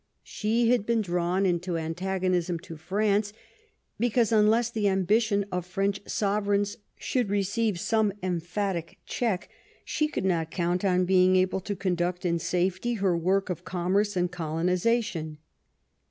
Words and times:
She 0.23 0.71
had 0.71 0.87
been 0.87 1.01
drawn 1.03 1.45
into 1.45 1.77
antagonism 1.77 2.57
to 2.61 2.75
France 2.75 3.33
because 3.99 4.31
unless 4.31 4.71
the 4.71 4.87
ambition 4.87 5.45
of 5.51 5.63
French 5.63 6.01
sovereigns 6.07 6.77
should 6.97 7.29
receive 7.29 7.79
some 7.79 8.11
emphatic 8.23 8.97
check, 9.05 9.47
she 9.85 10.07
could 10.07 10.25
not 10.25 10.49
count 10.49 10.83
on 10.83 11.05
being 11.05 11.35
able 11.35 11.59
to 11.61 11.75
conduct 11.75 12.25
in 12.25 12.39
safety 12.39 12.95
her 12.95 13.15
work 13.15 13.51
of 13.51 13.63
commerce 13.63 14.17
and 14.17 14.25
of 14.25 14.31
coloni 14.31 14.73
zation. 14.73 15.37